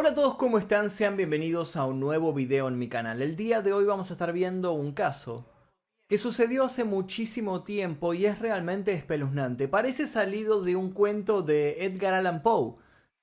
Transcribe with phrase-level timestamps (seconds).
[0.00, 0.88] Hola a todos, ¿cómo están?
[0.88, 3.20] Sean bienvenidos a un nuevo video en mi canal.
[3.20, 5.44] El día de hoy vamos a estar viendo un caso
[6.08, 9.68] que sucedió hace muchísimo tiempo y es realmente espeluznante.
[9.68, 12.76] Parece salido de un cuento de Edgar Allan Poe,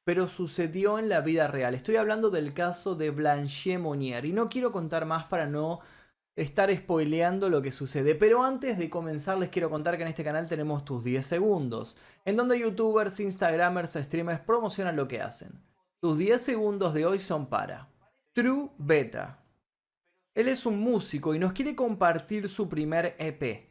[0.04, 1.74] pero sucedió en la vida real.
[1.74, 5.80] Estoy hablando del caso de Blanche Monnier y no quiero contar más para no
[6.36, 8.14] estar spoileando lo que sucede.
[8.14, 11.98] Pero antes de comenzar les quiero contar que en este canal tenemos tus 10 segundos,
[12.24, 15.60] en donde youtubers, instagramers, streamers promocionan lo que hacen.
[16.00, 17.90] Tus 10 segundos de hoy son para
[18.34, 19.44] True Beta.
[20.36, 23.68] Él es un músico y nos quiere compartir su primer EP.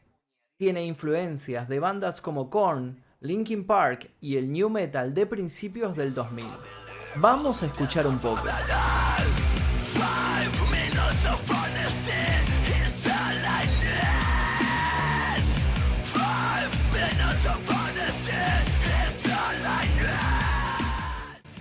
[0.57, 6.15] Tiene influencias de bandas como Korn, Linkin Park y el new metal de principios del
[6.15, 6.47] 2000.
[7.19, 8.43] Vamos a escuchar un poco.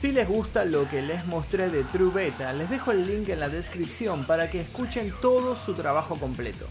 [0.06, 3.40] Si les gusta lo que les mostré de True Beta, les dejo el link en
[3.40, 6.68] la descripción para que escuchen todo su trabajo completo.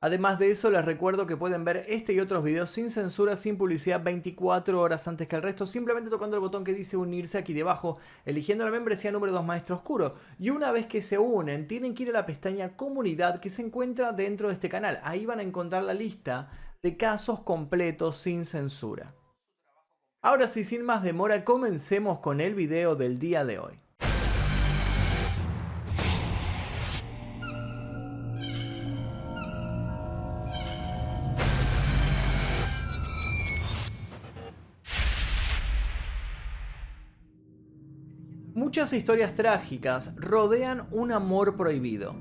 [0.00, 3.56] Además de eso, les recuerdo que pueden ver este y otros videos sin censura, sin
[3.56, 7.52] publicidad, 24 horas antes que el resto, simplemente tocando el botón que dice unirse aquí
[7.52, 10.16] debajo, eligiendo la membresía número 2 Maestro Oscuro.
[10.40, 13.62] Y una vez que se unen, tienen que ir a la pestaña Comunidad que se
[13.62, 14.98] encuentra dentro de este canal.
[15.04, 16.50] Ahí van a encontrar la lista
[16.82, 19.14] de casos completos sin censura.
[20.26, 23.78] Ahora sí, sin más demora, comencemos con el video del día de hoy.
[38.54, 42.14] Muchas historias trágicas rodean un amor prohibido.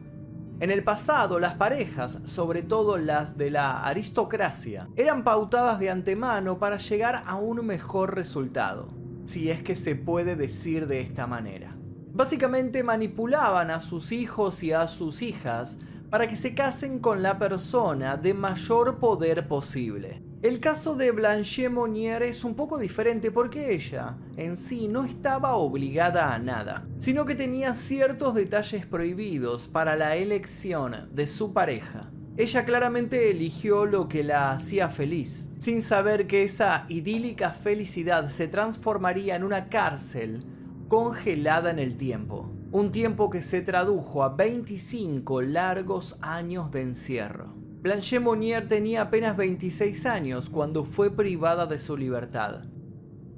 [0.59, 6.59] En el pasado, las parejas, sobre todo las de la aristocracia, eran pautadas de antemano
[6.59, 8.88] para llegar a un mejor resultado,
[9.26, 11.76] si es que se puede decir de esta manera.
[12.14, 17.40] Básicamente manipulaban a sus hijos y a sus hijas para que se casen con la
[17.40, 20.22] persona de mayor poder posible.
[20.44, 25.56] El caso de Blanche Monnier es un poco diferente porque ella, en sí, no estaba
[25.56, 32.12] obligada a nada, sino que tenía ciertos detalles prohibidos para la elección de su pareja.
[32.36, 38.50] Ella claramente eligió lo que la hacía feliz, sin saber que esa idílica felicidad se
[38.50, 40.44] transformaría en una cárcel
[40.90, 42.52] congelada en el tiempo.
[42.74, 47.62] Un tiempo que se tradujo a 25 largos años de encierro.
[47.83, 52.61] Blanche Monnier tenía apenas 26 años cuando fue privada de su libertad.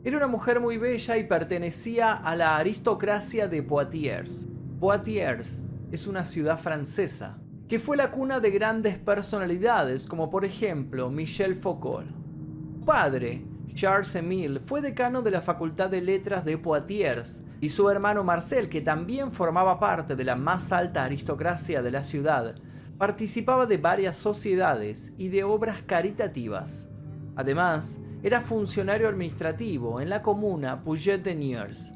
[0.03, 4.45] Era una mujer muy bella y pertenecía a la aristocracia de Poitiers.
[4.79, 11.09] Poitiers es una ciudad francesa que fue la cuna de grandes personalidades como por ejemplo
[11.09, 12.05] Michel Foucault.
[12.07, 17.89] Su padre, Charles Emile, fue decano de la Facultad de Letras de Poitiers y su
[17.89, 22.53] hermano Marcel, que también formaba parte de la más alta aristocracia de la ciudad,
[22.97, 26.87] participaba de varias sociedades y de obras caritativas.
[27.35, 31.91] Además, era funcionario administrativo en la comuna Puget de Niers.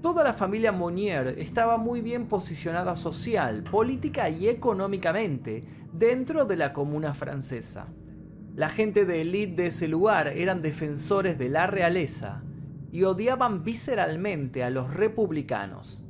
[0.00, 6.72] Toda la familia Monnier estaba muy bien posicionada social, política y económicamente dentro de la
[6.72, 7.86] comuna francesa.
[8.56, 12.42] La gente de élite de ese lugar eran defensores de la realeza
[12.90, 16.02] y odiaban visceralmente a los republicanos.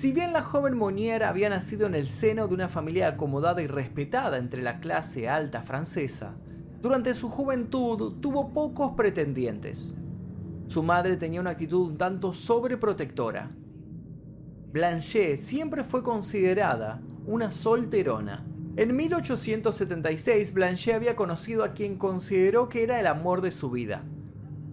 [0.00, 3.66] Si bien la joven Monnier había nacido en el seno de una familia acomodada y
[3.66, 6.36] respetada entre la clase alta francesa,
[6.80, 9.98] durante su juventud tuvo pocos pretendientes.
[10.68, 13.50] Su madre tenía una actitud un tanto sobreprotectora.
[14.72, 18.46] Blanchet siempre fue considerada una solterona.
[18.76, 24.02] En 1876 Blanchet había conocido a quien consideró que era el amor de su vida.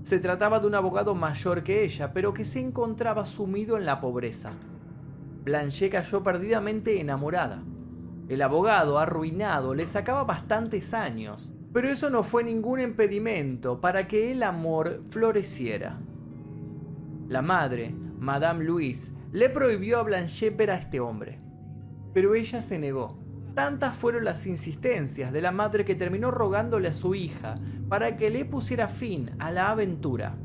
[0.03, 3.99] Se trataba de un abogado mayor que ella, pero que se encontraba sumido en la
[3.99, 4.53] pobreza.
[5.47, 7.63] Blanche cayó perdidamente enamorada.
[8.27, 14.33] El abogado, arruinado, le sacaba bastantes años, pero eso no fue ningún impedimento para que
[14.33, 16.01] el amor floreciera.
[17.29, 21.37] La madre, Madame Louise, le prohibió a Blanche ver a este hombre,
[22.13, 23.17] pero ella se negó.
[23.55, 27.55] Tantas fueron las insistencias de la madre que terminó rogándole a su hija
[27.87, 30.35] para que le pusiera fin a la aventura.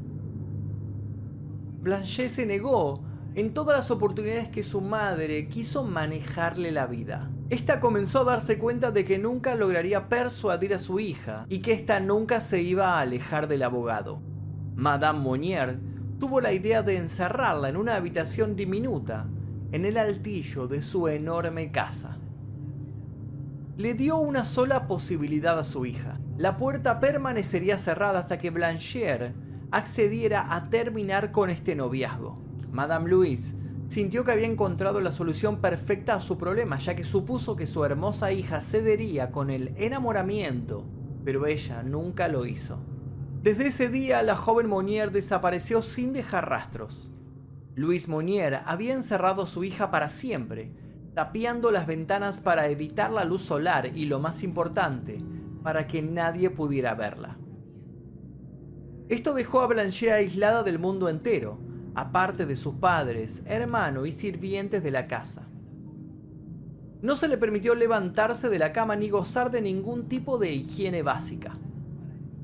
[1.80, 3.02] Blanche se negó
[3.34, 7.30] en todas las oportunidades que su madre quiso manejarle la vida.
[7.48, 11.72] Esta comenzó a darse cuenta de que nunca lograría persuadir a su hija y que
[11.72, 14.20] ésta nunca se iba a alejar del abogado.
[14.74, 15.78] Madame Monnier
[16.18, 19.26] tuvo la idea de encerrarla en una habitación diminuta
[19.72, 22.18] en el altillo de su enorme casa.
[23.78, 26.20] Le dio una sola posibilidad a su hija.
[26.36, 29.32] La puerta permanecería cerrada hasta que Blanchard
[29.70, 32.51] accediera a terminar con este noviazgo.
[32.72, 33.54] Madame Louise
[33.86, 37.84] sintió que había encontrado la solución perfecta a su problema, ya que supuso que su
[37.84, 40.86] hermosa hija cedería con el enamoramiento,
[41.24, 42.78] pero ella nunca lo hizo.
[43.42, 47.12] Desde ese día la joven Monier desapareció sin dejar rastros.
[47.74, 50.72] Luis Monier había encerrado a su hija para siempre,
[51.14, 55.22] tapiando las ventanas para evitar la luz solar y lo más importante,
[55.62, 57.36] para que nadie pudiera verla.
[59.08, 61.58] Esto dejó a Blanchet aislada del mundo entero,
[61.94, 65.48] aparte de sus padres, hermano y sirvientes de la casa.
[67.02, 71.02] No se le permitió levantarse de la cama ni gozar de ningún tipo de higiene
[71.02, 71.52] básica.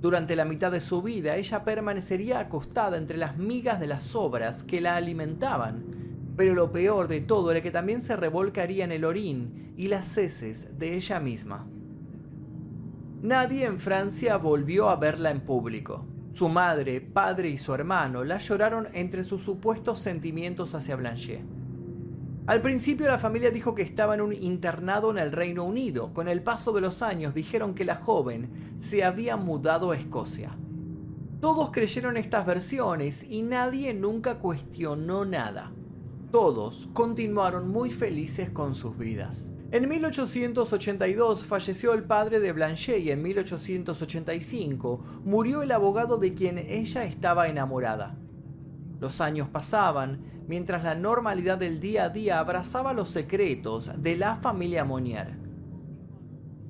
[0.00, 4.62] Durante la mitad de su vida ella permanecería acostada entre las migas de las sobras
[4.62, 5.84] que la alimentaban,
[6.36, 10.16] pero lo peor de todo era que también se revolcaría en el orín y las
[10.18, 11.66] heces de ella misma.
[13.22, 16.07] Nadie en Francia volvió a verla en público.
[16.38, 21.40] Su madre, padre y su hermano la lloraron entre sus supuestos sentimientos hacia Blanchet.
[22.46, 26.14] Al principio la familia dijo que estaba en un internado en el Reino Unido.
[26.14, 30.56] Con el paso de los años dijeron que la joven se había mudado a Escocia.
[31.40, 35.72] Todos creyeron estas versiones y nadie nunca cuestionó nada.
[36.30, 39.50] Todos continuaron muy felices con sus vidas.
[39.70, 46.56] En 1882 falleció el padre de Blanchet y en 1885 murió el abogado de quien
[46.56, 48.16] ella estaba enamorada.
[48.98, 54.36] Los años pasaban mientras la normalidad del día a día abrazaba los secretos de la
[54.36, 55.36] familia Monnier.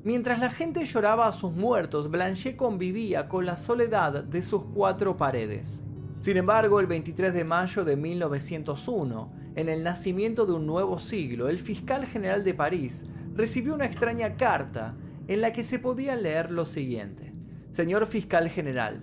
[0.03, 5.17] Mientras la gente lloraba a sus muertos, Blanchet convivía con la soledad de sus cuatro
[5.17, 5.85] paredes.
[6.19, 11.49] Sin embargo, el 23 de mayo de 1901, en el nacimiento de un nuevo siglo,
[11.49, 14.94] el fiscal general de París recibió una extraña carta
[15.26, 17.32] en la que se podía leer lo siguiente.
[17.72, 19.02] Señor fiscal general,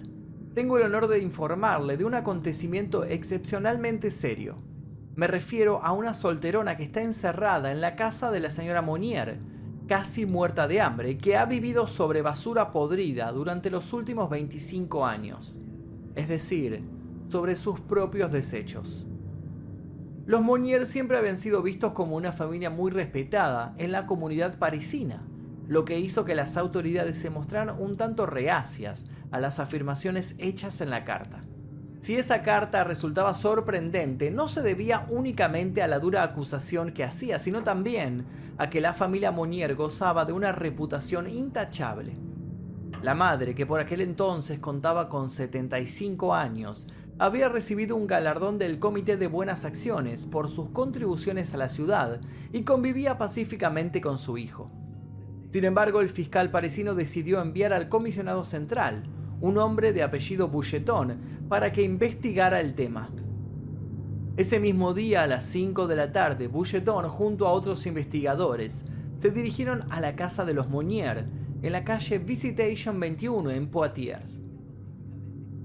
[0.54, 4.56] tengo el honor de informarle de un acontecimiento excepcionalmente serio.
[5.16, 9.40] Me refiero a una solterona que está encerrada en la casa de la señora Monnier,
[9.90, 15.60] casi muerta de hambre, que ha vivido sobre basura podrida durante los últimos 25 años.
[16.16, 16.82] Es decir,
[17.28, 19.06] sobre sus propios desechos.
[20.26, 25.20] Los Monnier siempre habían sido vistos como una familia muy respetada en la comunidad parisina,
[25.68, 30.82] lo que hizo que las autoridades se mostraran un tanto reacias a las afirmaciones hechas
[30.82, 31.42] en la carta.
[32.00, 37.38] Si esa carta resultaba sorprendente, no se debía únicamente a la dura acusación que hacía,
[37.38, 38.26] sino también
[38.58, 42.14] a que la familia Monnier gozaba de una reputación intachable.
[43.04, 46.88] La madre, que por aquel entonces contaba con 75 años,
[47.18, 52.20] había recibido un galardón del Comité de Buenas Acciones por sus contribuciones a la ciudad
[52.52, 54.68] y convivía pacíficamente con su hijo.
[55.50, 59.04] Sin embargo, el fiscal parisino decidió enviar al comisionado central,
[59.40, 61.18] un hombre de apellido Boucheton,
[61.48, 63.10] para que investigara el tema.
[64.36, 68.84] Ese mismo día, a las 5 de la tarde, Boucheton, junto a otros investigadores,
[69.18, 71.26] se dirigieron a la casa de los Monnier,
[71.62, 74.42] en la calle Visitation 21 en Poitiers.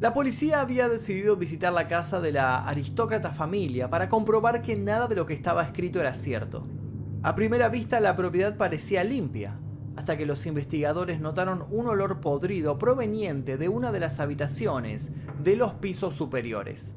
[0.01, 5.09] La policía había decidido visitar la casa de la aristócrata familia para comprobar que nada
[5.09, 6.67] de lo que estaba escrito era cierto.
[7.23, 9.59] A primera vista la propiedad parecía limpia,
[9.97, 15.11] hasta que los investigadores notaron un olor podrido proveniente de una de las habitaciones
[15.45, 16.97] de los pisos superiores.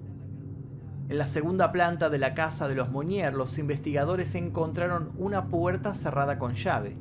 [1.09, 5.93] En la segunda planta de la casa de los Monnier, los investigadores encontraron una puerta
[5.93, 6.95] cerrada con llave.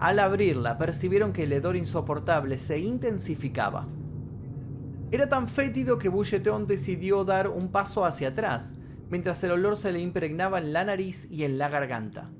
[0.00, 3.86] Al abrirla, percibieron que el hedor insoportable se intensificaba.
[5.10, 8.76] Era tan fétido que Boucheton decidió dar un paso hacia atrás,
[9.10, 12.30] mientras el olor se le impregnaba en la nariz y en la garganta.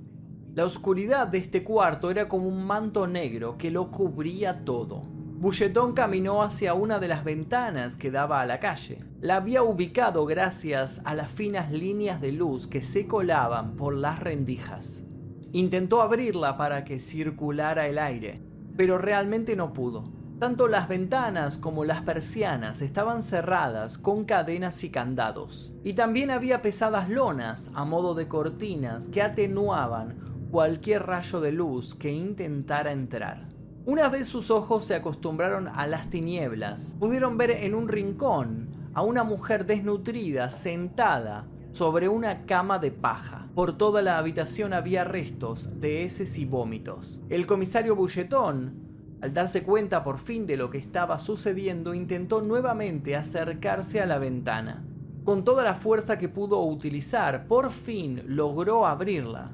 [0.54, 5.02] La oscuridad de este cuarto era como un manto negro que lo cubría todo.
[5.02, 9.04] Boucheton caminó hacia una de las ventanas que daba a la calle.
[9.21, 14.21] La había ubicado gracias a las finas líneas de luz que se colaban por las
[14.21, 15.04] rendijas.
[15.52, 18.40] Intentó abrirla para que circulara el aire,
[18.76, 20.24] pero realmente no pudo.
[20.45, 25.73] Tanto las ventanas como las persianas estaban cerradas con cadenas y candados.
[25.83, 31.95] Y también había pesadas lonas a modo de cortinas que atenuaban cualquier rayo de luz
[31.95, 33.49] que intentara entrar.
[33.87, 39.01] Una vez sus ojos se acostumbraron a las tinieblas, pudieron ver en un rincón a
[39.01, 43.49] una mujer desnutrida sentada sobre una cama de paja.
[43.55, 47.23] Por toda la habitación había restos de heces y vómitos.
[47.31, 48.85] El comisario Bulletón
[49.25, 54.19] al darse cuenta por fin de lo que estaba sucediendo, intentó nuevamente acercarse a la
[54.19, 54.85] ventana.
[55.25, 59.50] Con toda la fuerza que pudo utilizar, por fin logró abrirla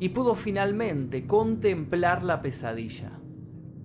[0.00, 3.10] y pudo finalmente contemplar la pesadilla.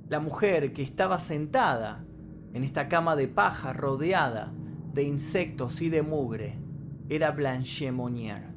[0.09, 2.03] La mujer que estaba sentada
[2.51, 4.51] en esta cama de paja rodeada
[4.91, 6.59] de insectos y de mugre,
[7.07, 8.54] era Blanche Monnier.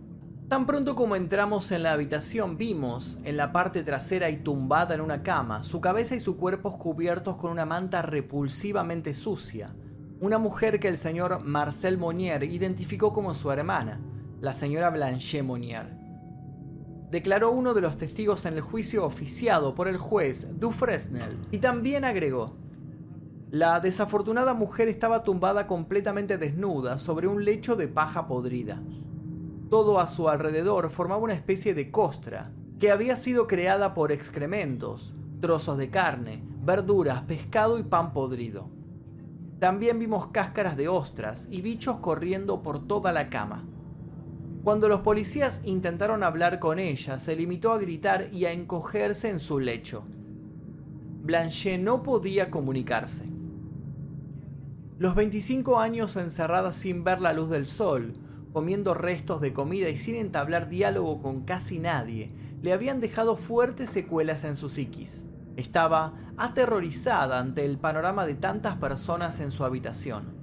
[0.48, 5.02] Tan pronto como entramos en la habitación vimos, en la parte trasera y tumbada en
[5.02, 9.74] una cama, su cabeza y su cuerpo cubiertos con una manta repulsivamente sucia,
[10.20, 14.00] una mujer que el señor Marcel Monnier identificó como su hermana,
[14.40, 15.94] la señora Blanche Monnier.
[17.10, 22.06] Declaró uno de los testigos en el juicio oficiado por el juez Dufresnel y también
[22.06, 22.56] agregó,
[23.50, 28.82] la desafortunada mujer estaba tumbada completamente desnuda sobre un lecho de paja podrida.
[29.70, 35.14] Todo a su alrededor formaba una especie de costra, que había sido creada por excrementos,
[35.40, 38.70] trozos de carne, verduras, pescado y pan podrido.
[39.58, 43.64] También vimos cáscaras de ostras y bichos corriendo por toda la cama.
[44.64, 49.40] Cuando los policías intentaron hablar con ella, se limitó a gritar y a encogerse en
[49.40, 50.04] su lecho.
[51.22, 53.24] Blanchet no podía comunicarse.
[54.98, 58.14] Los 25 años encerrada sin ver la luz del sol,
[58.52, 62.28] comiendo restos de comida y sin entablar diálogo con casi nadie,
[62.62, 65.24] le habían dejado fuertes secuelas en su psiquis.
[65.56, 70.36] Estaba aterrorizada ante el panorama de tantas personas en su habitación.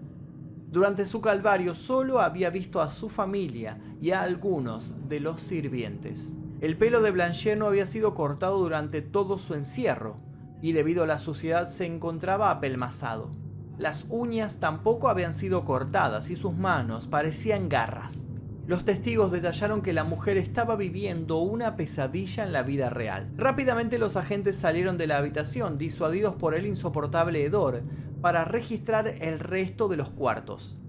[0.72, 6.36] Durante su calvario solo había visto a su familia y a algunos de los sirvientes.
[6.60, 10.18] El pelo de Blanchet no había sido cortado durante todo su encierro,
[10.62, 13.32] y debido a la suciedad se encontraba apelmazado.
[13.78, 18.28] Las uñas tampoco habían sido cortadas y sus manos parecían garras.
[18.68, 23.32] Los testigos detallaron que la mujer estaba viviendo una pesadilla en la vida real.
[23.36, 27.84] Rápidamente los agentes salieron de la habitación, disuadidos por el insoportable hedor,
[28.22, 30.80] para registrar el resto de los cuartos.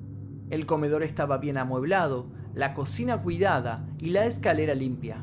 [0.49, 5.23] El comedor estaba bien amueblado, la cocina cuidada y la escalera limpia.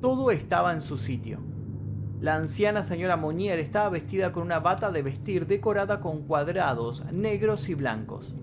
[0.00, 1.49] Todo estaba en su sitio.
[2.20, 7.70] La anciana señora Monnier estaba vestida con una bata de vestir decorada con cuadrados negros
[7.70, 8.36] y blancos.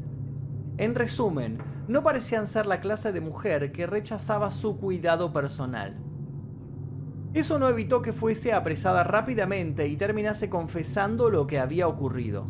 [0.80, 5.96] En resumen, no parecían ser la clase de mujer que rechazaba su cuidado personal.
[7.36, 12.48] Eso no evitó que fuese apresada rápidamente y terminase confesando lo que había ocurrido.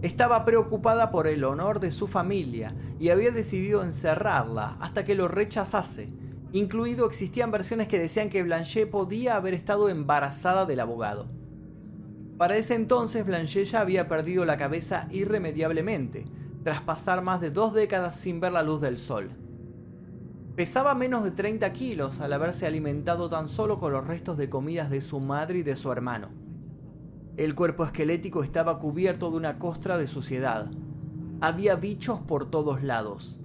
[0.00, 5.28] Estaba preocupada por el honor de su familia y había decidido encerrarla hasta que lo
[5.28, 6.08] rechazase,
[6.52, 11.26] Incluido existían versiones que decían que Blanchet podía haber estado embarazada del abogado.
[12.36, 16.26] Para ese entonces Blanchet ya había perdido la cabeza irremediablemente,
[16.62, 19.30] tras pasar más de dos décadas sin ver la luz del sol.
[20.54, 24.90] Pesaba menos de 30 kilos al haberse alimentado tan solo con los restos de comidas
[24.90, 26.28] de su madre y de su hermano.
[27.38, 30.70] El cuerpo esquelético estaba cubierto de una costra de suciedad.
[31.40, 33.41] Había bichos por todos lados.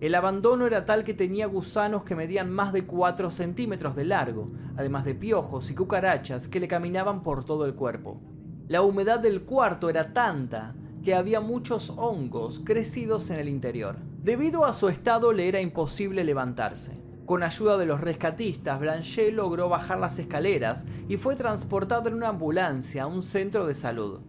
[0.00, 4.46] El abandono era tal que tenía gusanos que medían más de 4 centímetros de largo,
[4.78, 8.18] además de piojos y cucarachas que le caminaban por todo el cuerpo.
[8.66, 13.98] La humedad del cuarto era tanta que había muchos hongos crecidos en el interior.
[14.22, 16.92] Debido a su estado le era imposible levantarse.
[17.26, 22.28] Con ayuda de los rescatistas, Blanchet logró bajar las escaleras y fue transportado en una
[22.28, 24.20] ambulancia a un centro de salud.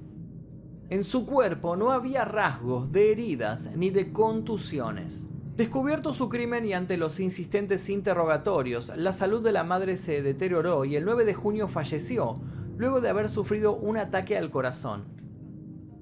[0.89, 5.29] En su cuerpo no había rasgos de heridas ni de contusiones.
[5.61, 10.85] Descubierto su crimen y ante los insistentes interrogatorios, la salud de la madre se deterioró
[10.85, 12.33] y el 9 de junio falleció,
[12.77, 15.03] luego de haber sufrido un ataque al corazón.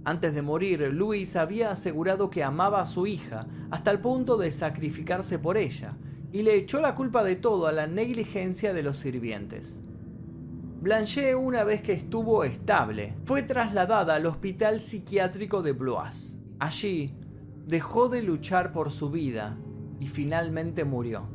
[0.06, 4.54] Antes de morir, Luis había asegurado que amaba a su hija hasta el punto de
[4.54, 5.98] sacrificarse por ella,
[6.32, 9.82] y le echó la culpa de todo a la negligencia de los sirvientes.
[10.80, 16.38] Blanchet, una vez que estuvo estable, fue trasladada al hospital psiquiátrico de Blois.
[16.60, 17.14] Allí,
[17.70, 19.56] dejó de luchar por su vida
[20.00, 21.28] y finalmente murió.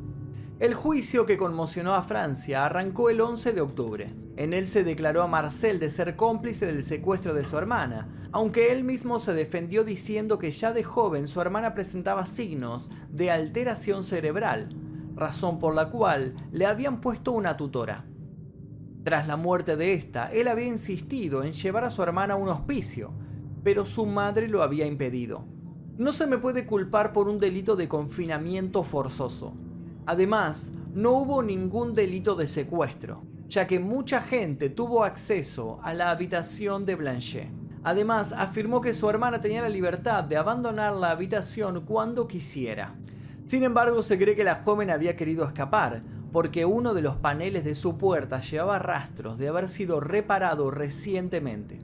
[0.59, 4.13] El juicio que conmocionó a Francia arrancó el 11 de octubre.
[4.35, 8.73] En él se declaró a Marcel de ser cómplice del secuestro de su hermana, aunque
[8.73, 14.03] él mismo se defendió diciendo que ya de joven su hermana presentaba signos de alteración
[14.03, 14.67] cerebral,
[15.15, 18.03] razón por la cual le habían puesto una tutora.
[19.05, 22.49] Tras la muerte de esta, él había insistido en llevar a su hermana a un
[22.49, 23.13] hospicio,
[23.63, 25.54] pero su madre lo había impedido
[25.97, 29.53] no se me puede culpar por un delito de confinamiento forzoso.
[30.05, 36.09] Además, no hubo ningún delito de secuestro, ya que mucha gente tuvo acceso a la
[36.11, 37.49] habitación de Blanchet.
[37.83, 42.95] Además, afirmó que su hermana tenía la libertad de abandonar la habitación cuando quisiera.
[43.45, 47.63] Sin embargo, se cree que la joven había querido escapar, porque uno de los paneles
[47.63, 51.79] de su puerta llevaba rastros de haber sido reparado recientemente.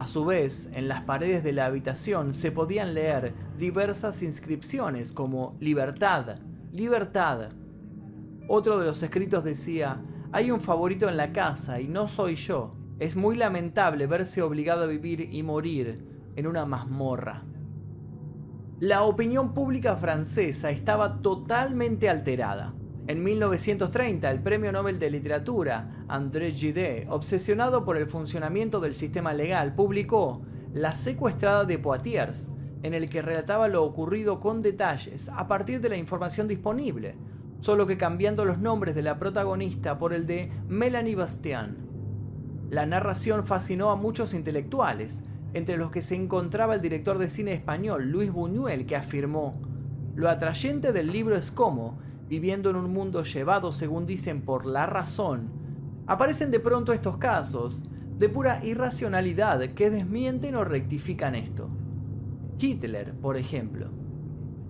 [0.00, 5.58] A su vez, en las paredes de la habitación se podían leer diversas inscripciones como
[5.60, 6.38] libertad,
[6.72, 7.50] libertad.
[8.48, 10.02] Otro de los escritos decía,
[10.32, 12.70] hay un favorito en la casa y no soy yo.
[12.98, 16.02] Es muy lamentable verse obligado a vivir y morir
[16.34, 17.44] en una mazmorra.
[18.78, 22.72] La opinión pública francesa estaba totalmente alterada.
[23.10, 29.34] En 1930, el Premio Nobel de Literatura, André Gide, obsesionado por el funcionamiento del sistema
[29.34, 32.50] legal, publicó La secuestrada de Poitiers,
[32.84, 37.16] en el que relataba lo ocurrido con detalles a partir de la información disponible,
[37.58, 41.78] solo que cambiando los nombres de la protagonista por el de Melanie Bastian.
[42.70, 47.54] La narración fascinó a muchos intelectuales, entre los que se encontraba el director de cine
[47.54, 49.60] español Luis Buñuel, que afirmó,
[50.14, 51.98] Lo atrayente del libro es cómo,
[52.30, 55.50] viviendo en un mundo llevado, según dicen, por la razón,
[56.06, 57.82] aparecen de pronto estos casos
[58.18, 61.68] de pura irracionalidad que desmienten o rectifican esto.
[62.56, 63.90] Hitler, por ejemplo.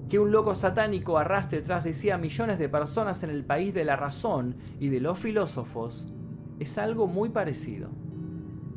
[0.08, 3.74] Que un loco satánico arrastre tras de sí a millones de personas en el país
[3.74, 6.08] de la razón y de los filósofos
[6.58, 7.90] es algo muy parecido.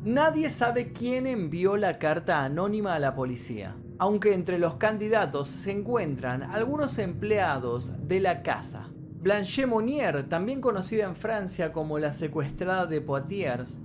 [0.02, 5.70] Nadie sabe quién envió la carta anónima a la policía, aunque entre los candidatos se
[5.70, 8.90] encuentran algunos empleados de la casa.
[9.20, 13.78] Blanche Monnier, también conocida en Francia como la secuestrada de Poitiers,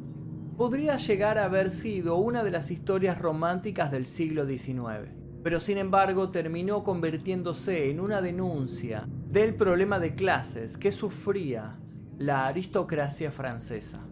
[0.57, 5.09] podría llegar a haber sido una de las historias románticas del siglo XIX,
[5.41, 11.79] pero sin embargo terminó convirtiéndose en una denuncia del problema de clases que sufría
[12.17, 14.08] la aristocracia francesa.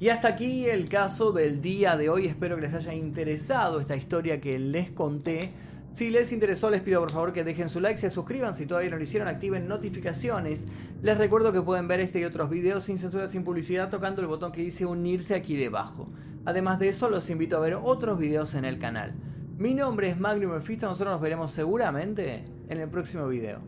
[0.00, 2.26] Y hasta aquí el caso del día de hoy.
[2.26, 5.52] Espero que les haya interesado esta historia que les conté.
[5.92, 8.90] Si les interesó, les pido por favor que dejen su like, se suscriban si todavía
[8.90, 10.66] no lo hicieron, activen notificaciones.
[11.02, 14.28] Les recuerdo que pueden ver este y otros videos sin censura, sin publicidad, tocando el
[14.28, 16.08] botón que dice unirse aquí debajo.
[16.44, 19.14] Además de eso, los invito a ver otros videos en el canal.
[19.56, 23.58] Mi nombre es Magnum Mephisto, nosotros nos veremos seguramente en el próximo video.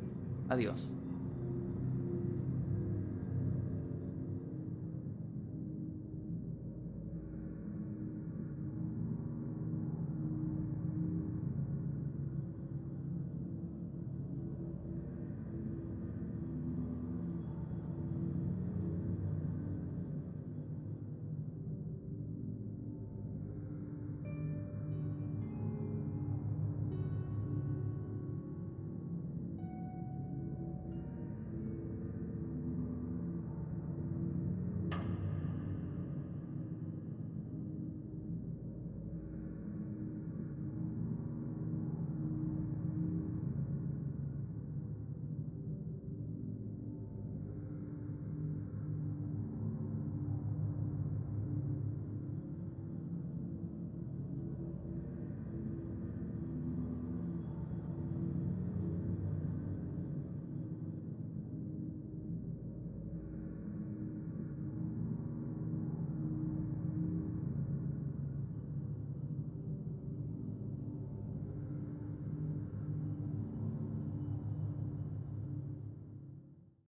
[0.48, 0.99] Adiós.